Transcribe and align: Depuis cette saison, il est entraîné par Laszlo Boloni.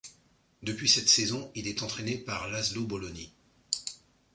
Depuis 0.63 0.89
cette 0.89 1.09
saison, 1.09 1.51
il 1.53 1.67
est 1.67 1.83
entraîné 1.83 2.17
par 2.17 2.49
Laszlo 2.49 2.85
Boloni. 2.85 3.31